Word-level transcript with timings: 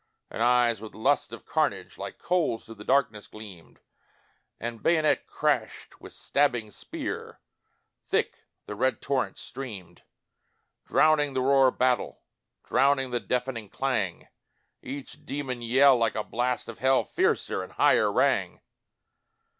And 0.31 0.41
eyes 0.41 0.81
with 0.81 0.95
lust 0.95 1.31
of 1.31 1.45
carnage, 1.45 1.95
Like 1.99 2.17
coals 2.17 2.65
through 2.65 2.73
the 2.73 2.83
darkness 2.83 3.27
gleamed, 3.27 3.79
And 4.59 4.81
bayonet 4.81 5.27
crashed 5.27 6.01
with 6.01 6.11
stabbing 6.11 6.71
spear, 6.71 7.39
Thick 8.07 8.45
the 8.65 8.73
red 8.73 8.99
torrent 9.03 9.37
streamed: 9.37 10.01
Drowning 10.87 11.35
the 11.35 11.41
roar 11.41 11.67
of 11.67 11.77
battle 11.77 12.23
Drowning 12.63 13.11
the 13.11 13.19
deafening 13.19 13.69
clang 13.69 14.27
Each 14.81 15.23
demon 15.23 15.61
yell, 15.61 15.97
like 15.99 16.15
a 16.15 16.23
blast 16.23 16.67
of 16.67 16.79
hell, 16.79 17.03
Fiercer 17.03 17.61
and 17.61 17.73
higher 17.73 18.11
rang. 18.11 18.59